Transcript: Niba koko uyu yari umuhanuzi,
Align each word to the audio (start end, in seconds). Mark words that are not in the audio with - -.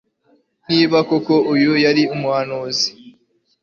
Niba 0.69 0.97
koko 1.09 1.33
uyu 1.53 1.71
yari 1.83 2.03
umuhanuzi, 2.15 2.87